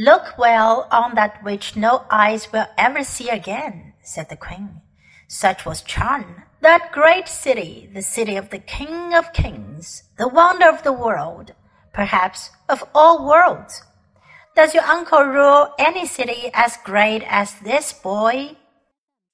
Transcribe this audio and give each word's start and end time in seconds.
Look 0.00 0.38
well 0.38 0.88
on 0.90 1.14
that 1.16 1.44
which 1.44 1.76
no 1.76 2.06
eyes 2.10 2.50
will 2.50 2.64
ever 2.78 3.04
see 3.04 3.28
again, 3.28 3.92
said 4.02 4.30
the 4.30 4.36
queen. 4.36 4.80
Such 5.28 5.66
was 5.66 5.82
Charn, 5.82 6.44
that 6.62 6.90
great 6.90 7.28
city, 7.28 7.90
the 7.92 8.00
city 8.00 8.34
of 8.36 8.48
the 8.48 8.60
King 8.60 9.12
of 9.12 9.34
Kings, 9.34 10.04
the 10.16 10.26
wonder 10.26 10.70
of 10.70 10.84
the 10.84 10.92
world, 10.94 11.52
perhaps 11.92 12.48
of 12.66 12.82
all 12.94 13.28
worlds. 13.28 13.82
Does 14.56 14.72
your 14.72 14.84
uncle 14.84 15.22
rule 15.22 15.74
any 15.78 16.06
city 16.06 16.50
as 16.54 16.78
great 16.82 17.22
as 17.28 17.60
this 17.60 17.92
boy? 17.92 18.56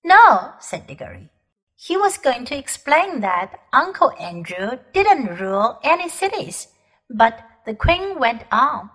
No, 0.02 0.50
said 0.58 0.88
Diggory. 0.88 1.30
He 1.76 1.96
was 1.96 2.18
going 2.18 2.44
to 2.46 2.58
explain 2.58 3.20
that 3.20 3.60
Uncle 3.72 4.10
Andrew 4.18 4.80
didn't 4.92 5.38
rule 5.38 5.78
any 5.84 6.08
cities, 6.08 6.66
but 7.08 7.38
the 7.66 7.74
queen 7.76 8.18
went 8.18 8.42
on. 8.50 8.90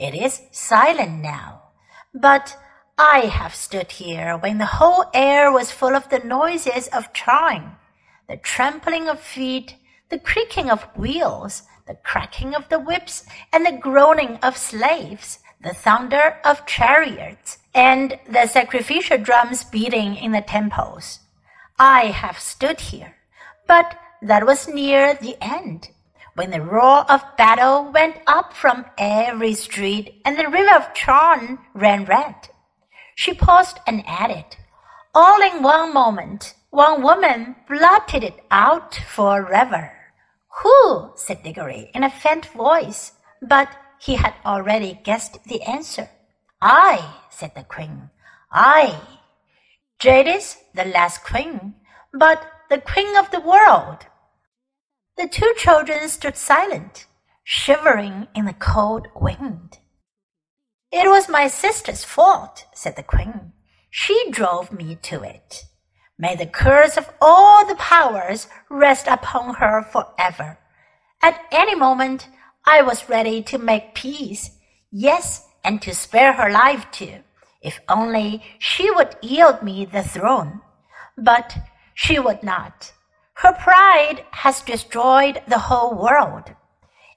It 0.00 0.14
is 0.14 0.40
silent 0.50 1.20
now, 1.20 1.72
but 2.14 2.56
I 2.96 3.26
have 3.26 3.54
stood 3.54 3.92
here 3.92 4.34
when 4.34 4.56
the 4.56 4.80
whole 4.80 5.04
air 5.12 5.52
was 5.52 5.70
full 5.70 5.94
of 5.94 6.08
the 6.08 6.20
noises 6.20 6.88
of 6.88 7.12
Charn, 7.12 7.76
the 8.26 8.38
trampling 8.38 9.10
of 9.10 9.20
feet, 9.20 9.76
the 10.08 10.18
creaking 10.18 10.70
of 10.70 10.84
wheels, 10.96 11.64
the 11.86 11.96
cracking 11.96 12.54
of 12.54 12.66
the 12.70 12.78
whips, 12.78 13.26
and 13.52 13.66
the 13.66 13.76
groaning 13.78 14.38
of 14.42 14.56
slaves, 14.56 15.40
the 15.60 15.74
thunder 15.74 16.38
of 16.46 16.64
chariots, 16.64 17.58
and 17.74 18.18
the 18.26 18.46
sacrificial 18.46 19.18
drums 19.18 19.64
beating 19.64 20.16
in 20.16 20.32
the 20.32 20.40
temples. 20.40 21.20
I 21.78 22.06
have 22.06 22.38
stood 22.38 22.80
here, 22.80 23.16
but 23.66 23.98
that 24.22 24.46
was 24.46 24.66
near 24.66 25.12
the 25.12 25.36
end, 25.42 25.90
when 26.34 26.50
the 26.50 26.60
roar 26.60 27.04
of 27.10 27.36
battle 27.36 27.90
went 27.92 28.16
up 28.26 28.52
from 28.52 28.86
every 28.98 29.54
street 29.54 30.20
and 30.24 30.38
the 30.38 30.48
river 30.48 30.74
of 30.74 30.94
Charn 30.94 31.58
ran 31.74 32.04
red. 32.04 32.34
She 33.14 33.34
paused 33.34 33.78
and 33.86 34.04
added, 34.06 34.56
All 35.14 35.42
in 35.42 35.62
one 35.62 35.92
moment, 35.92 36.54
one 36.70 37.02
woman 37.02 37.56
blotted 37.68 38.24
it 38.24 38.40
out 38.50 38.94
forever. 38.94 39.92
Who? 40.62 41.12
said 41.16 41.42
Diggory 41.42 41.90
in 41.94 42.04
a 42.04 42.10
faint 42.10 42.46
voice, 42.46 43.12
but 43.42 43.68
he 43.98 44.14
had 44.14 44.34
already 44.44 45.00
guessed 45.04 45.44
the 45.44 45.62
answer. 45.62 46.08
I, 46.62 47.14
said 47.30 47.54
the 47.54 47.64
queen. 47.64 48.10
I. 48.50 49.00
Jadis, 49.98 50.56
the 50.74 50.84
last 50.84 51.24
queen, 51.24 51.74
but 52.12 52.46
the 52.70 52.80
queen 52.80 53.16
of 53.16 53.30
the 53.30 53.40
world. 53.40 54.06
The 55.20 55.28
two 55.28 55.52
children 55.58 56.08
stood 56.08 56.34
silent, 56.38 57.04
shivering 57.44 58.28
in 58.34 58.46
the 58.46 58.54
cold 58.54 59.08
wind. 59.14 59.76
It 60.90 61.10
was 61.10 61.28
my 61.28 61.46
sister's 61.46 62.04
fault, 62.04 62.64
said 62.72 62.96
the 62.96 63.02
queen. 63.02 63.52
She 63.90 64.30
drove 64.30 64.72
me 64.72 64.96
to 65.02 65.22
it. 65.22 65.64
May 66.18 66.36
the 66.36 66.46
curse 66.46 66.96
of 66.96 67.12
all 67.20 67.66
the 67.66 67.74
powers 67.74 68.46
rest 68.70 69.08
upon 69.08 69.56
her 69.56 69.82
forever. 69.82 70.58
At 71.20 71.38
any 71.52 71.74
moment, 71.74 72.26
I 72.64 72.80
was 72.80 73.10
ready 73.10 73.42
to 73.42 73.58
make 73.58 73.94
peace, 73.94 74.52
yes, 74.90 75.46
and 75.62 75.82
to 75.82 75.94
spare 75.94 76.32
her 76.32 76.50
life 76.50 76.90
too, 76.90 77.18
if 77.60 77.78
only 77.90 78.42
she 78.58 78.90
would 78.90 79.16
yield 79.20 79.62
me 79.62 79.84
the 79.84 80.02
throne. 80.02 80.62
But 81.18 81.58
she 81.92 82.18
would 82.18 82.42
not. 82.42 82.94
Her 83.40 83.54
pride 83.54 84.26
has 84.32 84.60
destroyed 84.60 85.40
the 85.48 85.60
whole 85.60 85.94
world. 85.94 86.54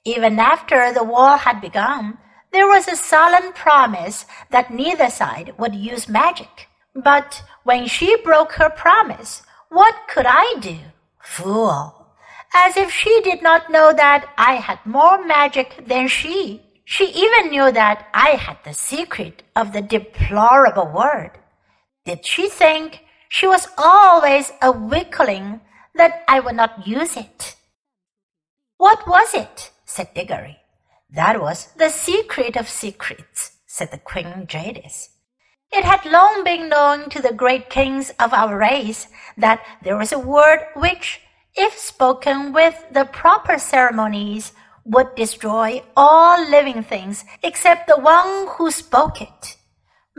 Even 0.06 0.40
after 0.40 0.94
the 0.94 1.04
war 1.04 1.36
had 1.36 1.60
begun, 1.60 2.18
there 2.54 2.66
was 2.66 2.88
a 2.88 2.96
solemn 2.96 3.52
promise 3.52 4.26
that 4.50 4.72
neither 4.72 5.10
side 5.10 5.54
would 5.58 5.76
use 5.76 6.08
magic. 6.08 6.70
But 6.96 7.44
when 7.64 7.88
she 7.88 8.16
broke 8.24 8.54
her 8.54 8.70
promise, 8.70 9.42
what 9.68 9.96
could 10.08 10.26
I 10.26 10.56
do? 10.62 10.78
Fool! 11.20 12.08
As 12.54 12.78
if 12.78 12.90
she 12.90 13.20
did 13.22 13.44
not 13.44 13.70
know 13.70 13.92
that 13.92 14.30
I 14.38 14.54
had 14.54 14.80
more 14.86 15.26
magic 15.26 15.84
than 15.88 16.08
she. 16.08 16.62
She 16.86 17.12
even 17.12 17.50
knew 17.50 17.70
that 17.74 18.08
I 18.14 18.30
had 18.46 18.60
the 18.64 18.74
secret 18.74 19.44
of 19.58 19.74
the 19.74 19.82
deplorable 19.82 20.88
word. 20.88 21.32
Did 22.06 22.26
she 22.26 22.48
think 22.48 23.04
she 23.28 23.46
was 23.46 23.68
always 23.78 24.54
a 24.62 24.72
weakling 24.72 25.60
that 25.96 26.24
I 26.28 26.40
would 26.40 26.56
not 26.56 26.88
use 26.88 27.16
it? 27.16 27.56
What 28.78 29.08
was 29.08 29.34
it? 29.34 29.72
said 29.86 30.14
Diggory. 30.14 30.58
That 31.10 31.40
was 31.40 31.68
the 31.78 31.90
secret 31.90 32.56
of 32.56 32.68
secrets, 32.68 33.52
said 33.68 33.92
the 33.92 34.00
Queen 34.00 34.46
Jadis. 34.48 35.10
It 35.72 35.86
had 35.86 36.06
long 36.06 36.44
been 36.44 36.70
known 36.70 37.10
to 37.10 37.22
the 37.22 37.34
great 37.34 37.70
kings 37.70 38.12
of 38.20 38.34
our 38.34 38.58
race 38.58 39.08
that 39.38 39.62
there 39.84 39.98
was 39.98 40.12
a 40.12 40.20
word 40.20 40.60
which, 40.76 41.22
if 41.56 41.78
spoken 41.78 42.54
with 42.54 42.76
the 42.92 43.06
proper 43.06 43.58
ceremonies, 43.58 44.54
would 44.86 45.16
destroy 45.16 45.82
all 45.96 46.50
living 46.50 46.84
things 46.84 47.26
except 47.42 47.88
the 47.88 47.98
one 47.98 48.48
who 48.58 48.70
spoke 48.70 49.22
it. 49.22 49.58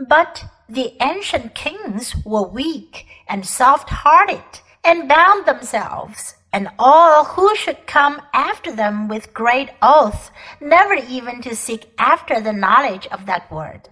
But 0.09 0.45
the 0.67 0.93
ancient 1.01 1.55
kings 1.55 2.15
were 2.25 2.47
weak 2.47 3.05
and 3.27 3.45
soft 3.45 3.89
hearted 3.89 4.61
and 4.85 5.09
bound 5.09 5.45
themselves 5.45 6.35
and 6.53 6.69
all 6.79 7.25
who 7.25 7.53
should 7.55 7.85
come 7.85 8.21
after 8.33 8.73
them 8.73 9.09
with 9.09 9.33
great 9.33 9.69
oaths, 9.81 10.31
never 10.61 10.93
even 10.93 11.41
to 11.41 11.55
seek 11.55 11.91
after 11.97 12.39
the 12.39 12.53
knowledge 12.53 13.07
of 13.07 13.25
that 13.25 13.51
word. 13.51 13.89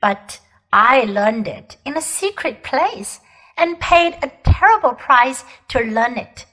But 0.00 0.38
I 0.72 1.04
learned 1.04 1.48
it 1.48 1.76
in 1.84 1.96
a 1.96 2.00
secret 2.00 2.62
place 2.62 3.20
and 3.56 3.80
paid 3.80 4.16
a 4.22 4.30
terrible 4.44 4.94
price 4.94 5.44
to 5.68 5.80
learn 5.80 6.16
it. 6.16 6.46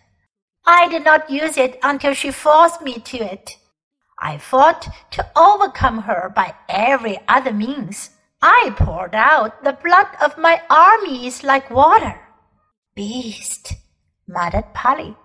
I 0.66 0.88
did 0.90 1.04
not 1.04 1.30
use 1.30 1.58
it 1.58 1.78
until 1.84 2.16
she 2.16 2.32
forced 2.32 2.82
me 2.82 2.96
to 2.96 3.18
it. 3.18 3.58
I 4.20 4.40
fought 4.40 4.88
to 5.12 5.30
overcome 5.36 6.00
her 6.00 6.34
by 6.36 6.56
every 6.68 7.20
other 7.28 7.54
means. 7.54 8.10
I 8.42 8.74
poured 8.76 9.14
out 9.14 9.64
the 9.64 9.78
blood 9.84 10.08
of 10.22 10.40
my 10.40 10.62
armies 10.70 11.44
like 11.44 11.70
water. 11.70 12.20
Beast, 12.96 13.74
muttered 14.26 14.74
Polly. 14.74 15.18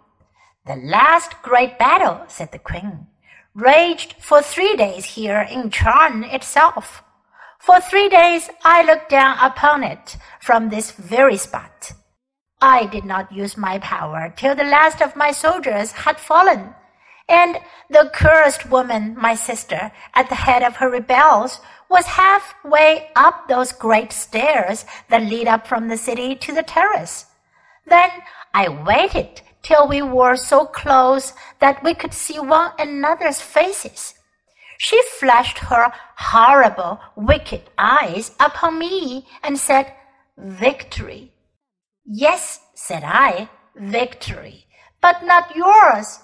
The 0.67 0.75
last 0.75 1.41
great 1.41 1.79
battle, 1.79 2.25
said 2.27 2.51
the 2.51 2.59
queen, 2.59 3.07
raged 3.55 4.15
for 4.19 4.43
three 4.43 4.75
days 4.75 5.05
here 5.05 5.47
in 5.49 5.71
Charn 5.71 6.25
itself. 6.25 7.05
For 7.61 7.81
three 7.81 8.09
days 8.09 8.51
I 8.65 8.83
looked 8.83 9.09
down 9.09 9.39
upon 9.39 9.85
it 9.85 10.17
from 10.41 10.69
this 10.69 10.91
very 10.91 11.37
spot. 11.37 11.93
I 12.61 12.87
did 12.87 13.05
not 13.05 13.31
use 13.31 13.57
my 13.57 13.79
power 13.79 14.35
till 14.37 14.57
the 14.57 14.65
last 14.65 15.01
of 15.01 15.15
my 15.15 15.31
soldiers 15.31 15.93
had 15.93 16.19
fallen, 16.19 16.75
and 17.29 17.57
the 17.89 18.11
cursed 18.13 18.69
woman, 18.69 19.15
my 19.17 19.37
sister, 19.37 19.93
at 20.15 20.29
the 20.29 20.35
head 20.35 20.65
of 20.65 20.75
her 20.79 20.91
rebels, 20.91 21.61
was 21.89 22.07
halfway 22.07 23.11
up 23.15 23.47
those 23.47 23.71
great 23.71 24.11
stairs 24.11 24.85
that 25.09 25.23
lead 25.23 25.47
up 25.47 25.69
from 25.69 25.87
the 25.87 25.97
city 25.97 26.35
to 26.35 26.53
the 26.53 26.65
terrace. 26.65 27.27
Then 27.87 28.11
I 28.55 28.69
waited 28.69 29.43
till 29.63 29.89
we 29.89 30.03
were 30.03 30.37
so 30.37 30.67
close 30.67 31.33
that 31.61 31.83
we 31.83 31.95
could 31.95 32.15
see 32.15 32.39
one 32.39 32.73
another's 32.79 33.41
faces. 33.41 34.15
She 34.79 35.03
flashed 35.19 35.59
her 35.59 35.93
horrible, 36.17 37.01
wicked 37.17 37.63
eyes 37.77 38.33
upon 38.41 38.79
me 38.79 39.27
and 39.43 39.59
said, 39.59 39.93
Victory. 40.39 41.33
Yes, 42.07 42.61
said 42.75 43.03
I, 43.05 43.51
victory, 43.77 44.67
but 45.03 45.23
not 45.23 45.55
yours. 45.55 46.21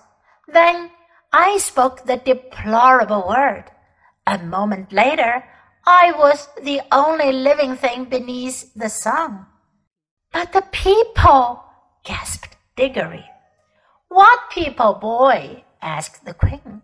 Then 0.49 0.91
I 1.33 1.59
spoke 1.59 2.05
the 2.05 2.17
deplorable 2.17 3.27
word. 3.28 3.65
A 4.27 4.38
moment 4.38 4.93
later, 4.93 5.44
I 5.87 6.12
was 6.12 6.49
the 6.62 6.81
only 6.91 7.32
living 7.32 7.76
thing 7.76 8.06
beneath 8.06 8.73
the 8.75 8.88
sun. 8.88 9.47
But 10.37 10.53
the 10.53 10.69
people, 10.71 11.65
gasped 12.05 12.59
Diggory. 12.77 13.25
What 14.09 14.50
people, 14.50 14.93
boy? 14.93 15.65
asked 15.81 16.27
the 16.27 16.35
queen. 16.35 16.83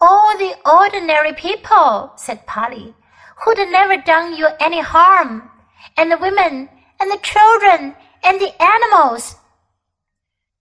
All 0.00 0.36
the 0.36 0.56
ordinary 0.68 1.32
people, 1.34 2.10
said 2.16 2.48
Polly, 2.48 2.96
who'd 3.36 3.58
never 3.70 3.96
done 3.96 4.34
you 4.34 4.48
any 4.58 4.80
harm, 4.80 5.48
and 5.96 6.10
the 6.10 6.18
women, 6.18 6.68
and 6.98 7.12
the 7.12 7.22
children, 7.22 7.94
and 8.24 8.40
the 8.40 8.60
animals. 8.60 9.36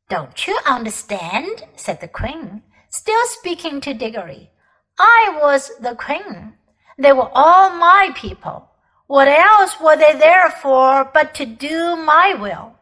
Don't 0.08 0.46
you 0.46 0.60
understand? 0.68 1.64
said 1.76 2.00
the 2.00 2.08
queen, 2.08 2.62
still 2.92 3.26
speaking 3.26 3.81
to 3.81 3.96
Diggory. 3.96 4.52
I 5.00 5.36
was 5.42 5.72
the 5.81 5.96
queen. 5.96 6.54
They 6.96 7.12
were 7.12 7.31
all 7.34 7.72
my 7.72 8.12
people. 8.16 8.69
What 9.09 9.27
else 9.27 9.79
were 9.81 9.97
they 9.97 10.13
there 10.13 10.51
for 10.51 11.03
but 11.03 11.33
to 11.33 11.45
do 11.47 11.95
my 11.95 12.35
will? 12.35 12.75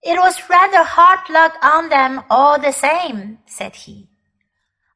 It 0.00 0.16
was 0.16 0.48
rather 0.48 0.84
hard 0.84 1.28
luck 1.28 1.54
on 1.60 1.88
them 1.88 2.22
all 2.30 2.56
the 2.56 2.70
same, 2.70 3.40
said 3.44 3.74
he. 3.74 4.06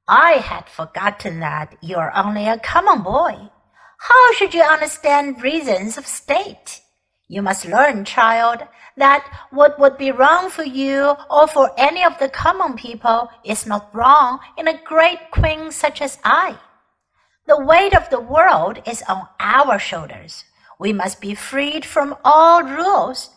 I 0.07 0.35
had 0.35 0.69
forgotten 0.69 1.41
that 1.41 1.75
you're 1.83 2.17
only 2.17 2.47
a 2.47 2.61
common 2.61 3.03
boy. 3.03 3.51
How 3.99 4.33
should 4.35 4.55
you 4.55 4.63
understand 4.63 5.43
reasons 5.43 5.99
of 5.99 6.07
state? 6.07 6.83
You 7.27 7.43
must 7.43 7.67
learn, 7.67 8.05
child, 8.05 8.63
that 8.97 9.29
what 9.51 9.81
would 9.81 9.99
be 9.99 10.13
wrong 10.13 10.51
for 10.51 10.63
you 10.63 11.17
or 11.33 11.49
for 11.49 11.73
any 11.77 12.05
of 12.05 12.21
the 12.21 12.29
common 12.29 12.75
people 12.75 13.29
is 13.45 13.67
not 13.67 13.93
wrong 13.93 14.39
in 14.57 14.69
a 14.69 14.81
great 14.85 15.33
queen 15.33 15.73
such 15.73 16.01
as 16.01 16.19
I. 16.23 16.59
The 17.45 17.61
weight 17.61 17.93
of 17.93 18.09
the 18.09 18.21
world 18.21 18.79
is 18.87 19.03
on 19.09 19.27
our 19.41 19.77
shoulders. 19.79 20.45
We 20.79 20.93
must 20.93 21.21
be 21.21 21.35
freed 21.35 21.85
from 21.85 22.17
all 22.25 22.63
rules. 22.63 23.31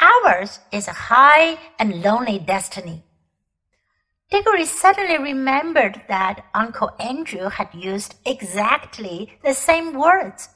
Ours 0.00 0.60
is 0.72 0.88
a 0.88 0.92
high 1.12 1.58
and 1.78 2.02
lonely 2.02 2.38
destiny. 2.38 3.04
Diggory 4.30 4.64
suddenly 4.64 5.18
remembered 5.18 6.00
that 6.08 6.46
Uncle 6.54 6.90
Andrew 6.98 7.50
had 7.50 7.68
used 7.74 8.14
exactly 8.24 9.38
the 9.44 9.52
same 9.52 9.92
words, 9.92 10.48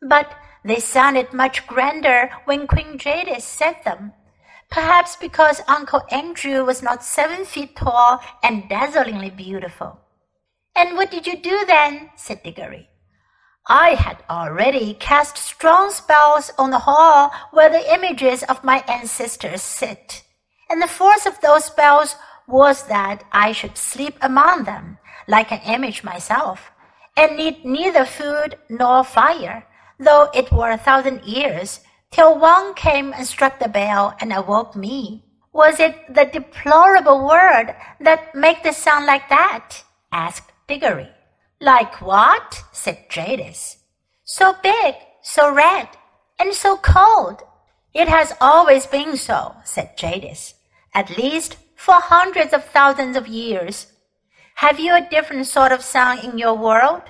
but 0.00 0.32
they 0.64 0.80
sounded 0.80 1.34
much 1.34 1.66
grander 1.66 2.30
when 2.46 2.66
Queen 2.66 2.96
Jadis 2.96 3.44
said 3.44 3.76
them. 3.84 4.12
Perhaps 4.70 5.16
because 5.16 5.60
Uncle 5.68 6.02
Andrew 6.10 6.64
was 6.64 6.82
not 6.82 7.04
seven 7.04 7.44
feet 7.44 7.76
tall 7.76 8.20
and 8.42 8.68
dazzlingly 8.68 9.30
beautiful. 9.30 10.00
And 10.76 10.94
what 10.94 11.10
did 11.10 11.26
you 11.26 11.38
do 11.38 11.64
then? 11.66 12.10
said 12.16 12.42
Diggory. 12.42 12.90
I 13.66 13.94
had 13.94 14.22
already 14.28 14.92
cast 14.92 15.38
strong 15.38 15.90
spells 15.90 16.52
on 16.58 16.70
the 16.70 16.80
hall 16.80 17.32
where 17.50 17.70
the 17.70 17.94
images 17.94 18.42
of 18.42 18.62
my 18.62 18.84
ancestors 18.86 19.62
sit, 19.62 20.22
and 20.68 20.82
the 20.82 20.86
force 20.86 21.24
of 21.24 21.40
those 21.40 21.64
spells 21.64 22.14
was 22.46 22.84
that 22.84 23.24
I 23.32 23.52
should 23.52 23.78
sleep 23.78 24.18
among 24.20 24.64
them, 24.64 24.98
like 25.26 25.50
an 25.50 25.62
image 25.66 26.04
myself, 26.04 26.70
and 27.16 27.36
need 27.36 27.64
neither 27.64 28.04
food 28.04 28.58
nor 28.68 29.02
fire, 29.02 29.66
though 29.98 30.28
it 30.34 30.52
were 30.52 30.70
a 30.70 30.78
thousand 30.78 31.24
years, 31.24 31.80
till 32.10 32.38
one 32.38 32.74
came 32.74 33.14
and 33.14 33.26
struck 33.26 33.58
the 33.58 33.68
bell 33.68 34.14
and 34.20 34.32
awoke 34.32 34.76
me. 34.76 35.24
Was 35.52 35.80
it 35.80 35.96
the 36.14 36.26
deplorable 36.26 37.26
word 37.26 37.74
that 37.98 38.34
make 38.34 38.62
the 38.62 38.72
sound 38.72 39.06
like 39.06 39.28
that? 39.30 39.82
asked 40.12 40.52
Diggory. 40.68 41.08
Like 41.60 42.00
what? 42.02 42.64
said 42.72 43.08
Jadis. 43.08 43.78
So 44.24 44.54
big, 44.62 44.94
so 45.22 45.52
red, 45.52 45.88
and 46.38 46.52
so 46.52 46.76
cold. 46.76 47.42
It 47.94 48.08
has 48.08 48.32
always 48.40 48.86
been 48.86 49.16
so, 49.16 49.54
said 49.64 49.96
Jadis. 49.96 50.54
At 50.92 51.16
least 51.16 51.56
for 51.76 51.94
hundreds 51.94 52.52
of 52.52 52.64
thousands 52.64 53.16
of 53.16 53.28
years. 53.28 53.92
Have 54.56 54.80
you 54.80 54.94
a 54.94 55.08
different 55.08 55.46
sort 55.46 55.72
of 55.72 55.82
sun 55.82 56.18
in 56.18 56.38
your 56.38 56.54
world? 56.54 57.02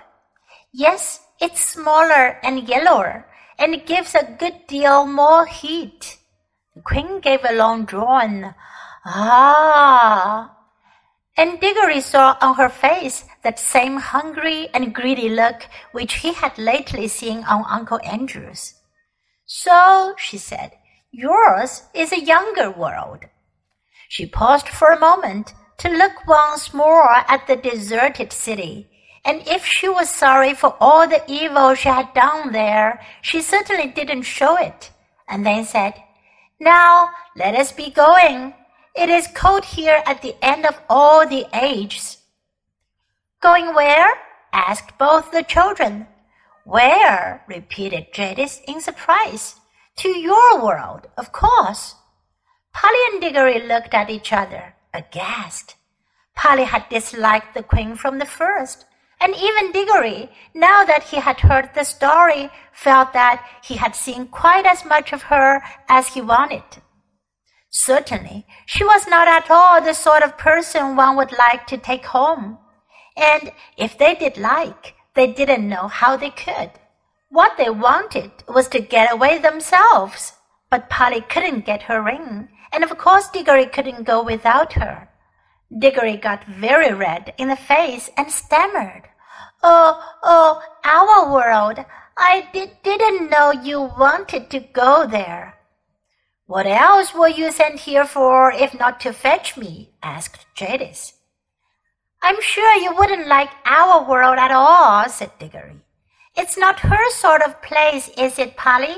Yes, 0.72 1.20
it's 1.40 1.60
smaller 1.60 2.38
and 2.42 2.68
yellower, 2.68 3.26
and 3.58 3.72
it 3.72 3.86
gives 3.86 4.14
a 4.14 4.36
good 4.38 4.66
deal 4.66 5.06
more 5.06 5.46
heat. 5.46 6.18
The 6.74 6.82
queen 6.82 7.20
gave 7.20 7.44
a 7.44 7.54
long 7.54 7.84
drawn, 7.84 8.54
ah, 9.06 10.55
and 11.36 11.60
Diggory 11.60 12.00
saw 12.00 12.36
on 12.40 12.54
her 12.56 12.68
face 12.68 13.24
that 13.42 13.58
same 13.58 13.98
hungry 13.98 14.68
and 14.72 14.94
greedy 14.94 15.28
look 15.28 15.66
which 15.92 16.14
he 16.14 16.32
had 16.32 16.56
lately 16.56 17.08
seen 17.08 17.44
on 17.44 17.64
Uncle 17.68 18.00
Andrew's. 18.04 18.74
So, 19.44 20.14
she 20.16 20.38
said, 20.38 20.72
yours 21.12 21.82
is 21.94 22.12
a 22.12 22.24
younger 22.24 22.70
world. 22.70 23.24
She 24.08 24.26
paused 24.26 24.68
for 24.68 24.90
a 24.90 25.00
moment 25.00 25.54
to 25.78 25.88
look 25.90 26.26
once 26.26 26.72
more 26.72 27.10
at 27.28 27.46
the 27.46 27.56
deserted 27.56 28.32
city, 28.32 28.88
and 29.24 29.42
if 29.46 29.64
she 29.64 29.88
was 29.88 30.08
sorry 30.08 30.54
for 30.54 30.76
all 30.80 31.06
the 31.06 31.22
evil 31.28 31.74
she 31.74 31.88
had 31.88 32.14
done 32.14 32.52
there, 32.52 33.00
she 33.20 33.42
certainly 33.42 33.88
didn't 33.88 34.22
show 34.22 34.56
it, 34.56 34.90
and 35.28 35.44
then 35.44 35.64
said, 35.64 35.94
Now 36.60 37.10
let 37.36 37.54
us 37.54 37.72
be 37.72 37.90
going. 37.90 38.54
It 38.96 39.10
is 39.10 39.28
cold 39.34 39.66
here 39.66 40.02
at 40.06 40.22
the 40.22 40.34
end 40.42 40.64
of 40.64 40.80
all 40.88 41.28
the 41.28 41.44
ages. 41.52 42.16
Going 43.42 43.74
where? 43.74 44.14
asked 44.54 44.96
both 44.96 45.30
the 45.30 45.42
children. 45.42 46.06
Where? 46.64 47.44
repeated 47.46 48.14
Jadis 48.14 48.62
in 48.66 48.80
surprise. 48.80 49.56
To 49.96 50.08
your 50.08 50.64
world, 50.64 51.08
of 51.18 51.30
course. 51.30 51.96
Polly 52.72 52.98
and 53.12 53.20
Diggory 53.20 53.60
looked 53.66 53.92
at 53.92 54.08
each 54.08 54.32
other, 54.32 54.74
aghast. 54.94 55.74
Polly 56.34 56.64
had 56.64 56.88
disliked 56.88 57.52
the 57.52 57.62
queen 57.62 57.96
from 57.96 58.18
the 58.18 58.24
first, 58.24 58.86
and 59.20 59.34
even 59.34 59.72
Diggory, 59.72 60.30
now 60.54 60.84
that 60.84 61.02
he 61.02 61.18
had 61.18 61.40
heard 61.40 61.70
the 61.74 61.84
story, 61.84 62.50
felt 62.72 63.12
that 63.12 63.44
he 63.62 63.76
had 63.76 63.94
seen 63.94 64.26
quite 64.28 64.64
as 64.64 64.86
much 64.86 65.12
of 65.12 65.24
her 65.24 65.62
as 65.86 66.08
he 66.08 66.22
wanted. 66.22 66.64
Certainly, 67.78 68.46
she 68.64 68.84
was 68.84 69.06
not 69.06 69.28
at 69.28 69.50
all 69.50 69.82
the 69.82 69.92
sort 69.92 70.22
of 70.22 70.38
person 70.38 70.96
one 70.96 71.14
would 71.14 71.30
like 71.36 71.66
to 71.66 71.76
take 71.76 72.06
home. 72.06 72.56
And 73.18 73.52
if 73.76 73.98
they 73.98 74.14
did 74.14 74.38
like, 74.38 74.94
they 75.14 75.30
didn't 75.30 75.68
know 75.68 75.86
how 75.86 76.16
they 76.16 76.30
could. 76.30 76.70
What 77.28 77.58
they 77.58 77.68
wanted 77.68 78.30
was 78.48 78.68
to 78.68 78.80
get 78.80 79.12
away 79.12 79.36
themselves. 79.36 80.32
But 80.70 80.88
Polly 80.88 81.20
couldn't 81.20 81.66
get 81.66 81.82
her 81.82 82.00
ring, 82.00 82.48
and 82.72 82.82
of 82.82 82.96
course 82.96 83.28
Diggory 83.28 83.66
couldn't 83.66 84.04
go 84.04 84.22
without 84.22 84.72
her. 84.72 85.10
Diggory 85.78 86.16
got 86.16 86.46
very 86.46 86.94
red 86.94 87.34
in 87.36 87.48
the 87.48 87.56
face 87.56 88.08
and 88.16 88.32
stammered. 88.32 89.02
Oh, 89.62 90.02
oh, 90.22 90.62
our 90.82 91.30
world. 91.30 91.84
I 92.16 92.48
did, 92.54 92.70
didn't 92.82 93.28
know 93.28 93.50
you 93.50 93.82
wanted 93.82 94.48
to 94.48 94.60
go 94.60 95.06
there. 95.06 95.55
What 96.46 96.66
else 96.66 97.12
were 97.12 97.28
you 97.28 97.50
sent 97.50 97.80
here 97.80 98.04
for 98.04 98.52
if 98.52 98.72
not 98.78 99.00
to 99.00 99.12
fetch 99.12 99.56
me? 99.56 99.90
asked 100.00 100.46
Jadis. 100.54 101.14
I'm 102.22 102.40
sure 102.40 102.74
you 102.76 102.94
wouldn't 102.94 103.26
like 103.26 103.50
our 103.64 104.08
world 104.08 104.38
at 104.38 104.52
all, 104.52 105.08
said 105.08 105.32
Diggory. 105.40 105.80
It's 106.36 106.56
not 106.56 106.80
her 106.80 107.10
sort 107.10 107.42
of 107.42 107.60
place, 107.62 108.10
is 108.16 108.38
it, 108.38 108.56
Polly? 108.56 108.96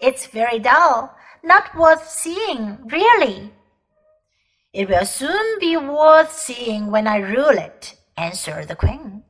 It's 0.00 0.26
very 0.26 0.58
dull, 0.58 1.14
not 1.44 1.76
worth 1.76 2.08
seeing, 2.08 2.78
really. 2.86 3.52
It 4.72 4.88
will 4.88 5.06
soon 5.06 5.60
be 5.60 5.76
worth 5.76 6.32
seeing 6.32 6.90
when 6.90 7.06
I 7.06 7.18
rule 7.18 7.56
it, 7.58 7.94
answered 8.16 8.66
the 8.66 8.76
queen. 8.76 9.22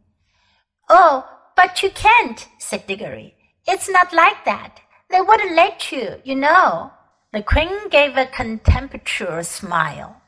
Oh, 0.89 1.29
but 1.55 1.83
you 1.83 1.91
can't, 1.91 2.49
said 2.59 2.87
Diggory. 2.87 3.35
It's 3.67 3.91
not 3.91 4.15
like 4.15 4.45
that. 4.47 4.81
They 5.11 5.21
wouldn't 5.21 5.55
let 5.55 5.93
you, 5.93 6.17
you 6.25 6.35
know. 6.35 6.93
The 7.31 7.43
queen 7.43 7.91
gave 7.91 8.17
a 8.17 8.25
contemptuous 8.25 9.51
smile. 9.51 10.23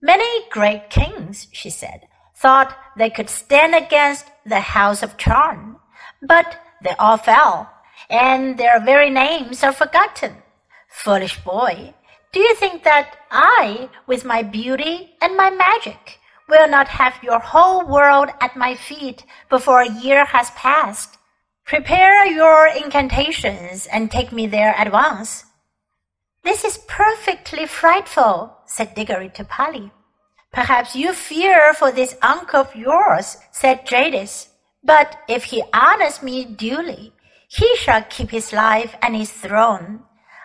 Many 0.00 0.48
great 0.50 0.88
kings, 0.88 1.48
she 1.50 1.68
said, 1.68 2.06
thought 2.36 2.78
they 2.96 3.10
could 3.10 3.28
stand 3.28 3.74
against 3.74 4.26
the 4.46 4.60
house 4.60 5.02
of 5.02 5.16
Charn, 5.16 5.76
but 6.22 6.56
they 6.80 6.94
all 6.96 7.16
fell, 7.16 7.68
and 8.08 8.56
their 8.56 8.78
very 8.78 9.10
names 9.10 9.64
are 9.64 9.72
forgotten. 9.72 10.36
Foolish 10.88 11.42
boy, 11.42 11.94
do 12.30 12.38
you 12.38 12.54
think 12.54 12.84
that 12.84 13.16
I, 13.32 13.90
with 14.06 14.24
my 14.24 14.42
beauty 14.42 15.16
and 15.20 15.36
my 15.36 15.50
magic, 15.50 16.20
will 16.48 16.68
not 16.68 16.86
have 16.86 17.20
your 17.20 17.40
whole 17.40 17.84
world 17.84 18.28
at 18.40 18.54
my 18.54 18.76
feet 18.76 19.24
before 19.50 19.80
a 19.80 19.90
year 19.90 20.24
has 20.24 20.50
passed? 20.52 21.18
Prepare 21.64 22.26
your 22.26 22.68
incantations 22.68 23.86
and 23.86 24.08
take 24.08 24.30
me 24.30 24.46
there 24.46 24.74
at 24.78 24.92
once. 24.92 25.44
This 26.44 26.64
is 26.64 26.78
perfectly 26.86 27.66
frightful, 27.66 28.56
said 28.66 28.94
Diggory 28.94 29.30
to 29.30 29.44
Polly. 29.44 29.90
Perhaps 30.52 30.96
you 30.96 31.12
fear 31.12 31.74
for 31.74 31.92
this 31.92 32.16
uncle 32.22 32.60
of 32.60 32.74
yours, 32.74 33.36
said 33.50 33.86
Jadis. 33.86 34.48
But 34.82 35.18
if 35.28 35.44
he 35.44 35.62
honors 35.74 36.22
me 36.22 36.44
duly, 36.44 37.12
he 37.48 37.76
shall 37.76 38.02
keep 38.02 38.30
his 38.30 38.52
life 38.52 38.94
and 39.02 39.14
his 39.14 39.30
throne. 39.30 40.04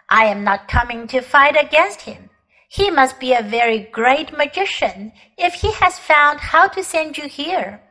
I 0.09 0.25
am 0.25 0.43
not 0.43 0.67
coming 0.67 1.07
to 1.07 1.21
fight 1.21 1.55
against 1.55 2.01
him. 2.01 2.29
He 2.67 2.89
must 2.89 3.19
be 3.19 3.33
a 3.33 3.43
very 3.43 3.79
great 3.79 4.35
magician 4.35 5.13
if 5.37 5.53
he 5.53 5.71
has 5.73 5.99
found 5.99 6.39
how 6.39 6.67
to 6.69 6.83
send 6.83 7.17
you 7.17 7.27
here. 7.27 7.81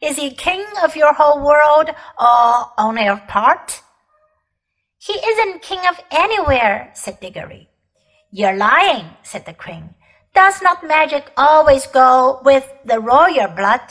Is 0.00 0.16
he 0.16 0.34
king 0.34 0.64
of 0.82 0.96
your 0.96 1.12
whole 1.12 1.44
world 1.44 1.90
or 2.18 2.72
only 2.78 3.06
of 3.06 3.26
part? 3.28 3.82
He 5.06 5.12
isn't 5.12 5.60
king 5.60 5.80
of 5.86 6.00
anywhere, 6.10 6.90
said 6.94 7.20
Diggory. 7.20 7.68
You're 8.30 8.56
lying, 8.56 9.04
said 9.22 9.44
the 9.44 9.52
queen. 9.52 9.94
Does 10.34 10.62
not 10.62 10.86
magic 10.86 11.30
always 11.36 11.86
go 11.86 12.40
with 12.42 12.66
the 12.86 13.00
royal 13.00 13.48
blood? 13.48 13.82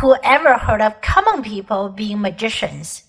Who 0.00 0.16
ever 0.24 0.58
heard 0.58 0.82
of 0.82 1.00
common 1.00 1.44
people 1.44 1.90
being 1.90 2.20
magicians? 2.20 3.04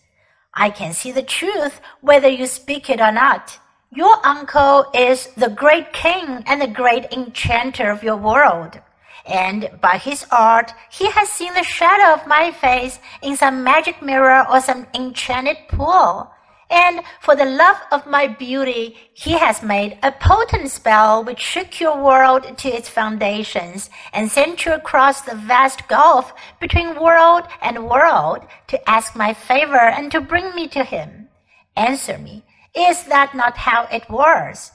I 0.53 0.69
can 0.69 0.93
see 0.93 1.11
the 1.11 1.23
truth 1.23 1.81
whether 2.01 2.29
you 2.29 2.45
speak 2.45 2.87
it 2.87 3.01
or 3.01 3.11
not. 3.11 3.57
Your 3.89 4.23
uncle 4.23 4.85
is 4.93 5.29
the 5.35 5.49
great 5.49 5.91
king 5.91 6.43
and 6.45 6.61
the 6.61 6.67
great 6.67 7.11
enchanter 7.11 7.89
of 7.89 8.03
your 8.03 8.17
world, 8.17 8.79
and 9.25 9.71
by 9.81 9.97
his 9.97 10.27
art 10.31 10.71
he 10.91 11.09
has 11.09 11.29
seen 11.29 11.55
the 11.55 11.63
shadow 11.63 12.13
of 12.13 12.27
my 12.27 12.51
face 12.51 12.99
in 13.23 13.35
some 13.35 13.63
magic 13.63 14.03
mirror 14.03 14.45
or 14.47 14.61
some 14.61 14.85
enchanted 14.93 15.57
pool. 15.67 16.29
And 16.69 17.01
for 17.21 17.35
the 17.35 17.45
love 17.45 17.77
of 17.91 18.07
my 18.07 18.27
beauty, 18.27 18.97
he 19.13 19.33
has 19.33 19.61
made 19.61 19.97
a 20.01 20.11
potent 20.11 20.71
spell 20.71 21.23
which 21.23 21.39
shook 21.39 21.79
your 21.79 22.01
world 22.01 22.57
to 22.57 22.69
its 22.69 22.89
foundations 22.89 23.89
and 24.11 24.31
sent 24.31 24.65
you 24.65 24.73
across 24.73 25.21
the 25.21 25.35
vast 25.35 25.87
gulf 25.87 26.33
between 26.59 27.01
world 27.01 27.43
and 27.61 27.89
world 27.89 28.39
to 28.67 28.89
ask 28.89 29.15
my 29.15 29.33
favor 29.33 29.77
and 29.77 30.11
to 30.11 30.21
bring 30.21 30.55
me 30.55 30.67
to 30.69 30.83
him. 30.83 31.29
Answer 31.75 32.17
me, 32.17 32.43
is 32.75 33.03
that 33.03 33.35
not 33.35 33.57
how 33.57 33.87
it 33.91 34.09
was? 34.09 34.71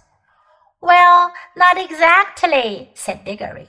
Well, 0.80 1.32
not 1.56 1.76
exactly, 1.76 2.90
said 2.94 3.24
Diggory. 3.24 3.68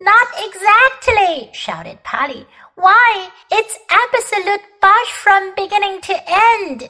Not 0.00 0.28
exactly, 0.38 1.50
shouted 1.52 2.04
Polly. 2.04 2.46
Why, 2.76 3.30
it's 3.50 3.76
absolute 3.90 4.60
bosh 4.80 5.10
from 5.10 5.52
beginning 5.56 6.00
to 6.02 6.16
end. 6.28 6.88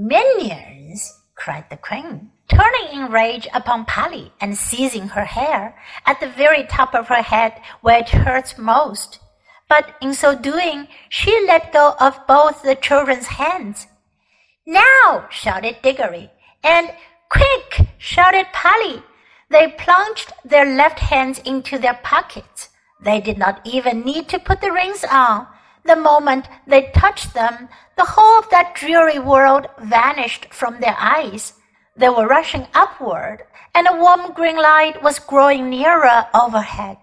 Minions, 0.00 1.22
cried 1.34 1.68
the 1.70 1.76
queen, 1.76 2.30
turning 2.48 2.88
in 2.92 3.10
rage 3.10 3.48
upon 3.52 3.84
Polly 3.84 4.32
and 4.40 4.56
seizing 4.56 5.08
her 5.08 5.24
hair 5.24 5.76
at 6.06 6.20
the 6.20 6.28
very 6.28 6.62
top 6.62 6.94
of 6.94 7.08
her 7.08 7.20
head 7.20 7.60
where 7.80 7.98
it 7.98 8.08
hurts 8.08 8.56
most. 8.56 9.18
But 9.68 9.96
in 10.00 10.14
so 10.14 10.38
doing, 10.38 10.86
she 11.08 11.44
let 11.48 11.72
go 11.72 11.96
of 11.98 12.24
both 12.28 12.62
the 12.62 12.76
children's 12.76 13.26
hands. 13.26 13.88
Now, 14.64 15.26
shouted 15.30 15.82
Diggory, 15.82 16.30
and 16.62 16.92
quick, 17.28 17.88
shouted 17.98 18.46
Polly. 18.52 19.02
They 19.50 19.66
plunged 19.66 20.32
their 20.44 20.76
left 20.76 21.00
hands 21.00 21.40
into 21.40 21.76
their 21.76 21.98
pockets. 22.04 22.68
They 23.00 23.20
did 23.20 23.36
not 23.36 23.66
even 23.66 24.04
need 24.04 24.28
to 24.28 24.38
put 24.38 24.60
the 24.60 24.70
rings 24.70 25.04
on. 25.10 25.48
The 25.88 25.96
moment 25.96 26.50
they 26.66 26.90
touched 26.90 27.32
them, 27.32 27.70
the 27.96 28.04
whole 28.04 28.38
of 28.38 28.50
that 28.50 28.74
dreary 28.74 29.18
world 29.18 29.68
vanished 29.78 30.52
from 30.52 30.80
their 30.80 30.96
eyes. 31.00 31.54
They 31.96 32.10
were 32.10 32.26
rushing 32.26 32.66
upward, 32.74 33.44
and 33.74 33.88
a 33.88 33.96
warm 33.96 34.34
green 34.34 34.56
light 34.56 35.02
was 35.02 35.18
growing 35.18 35.70
nearer 35.70 36.26
overhead. 36.34 36.98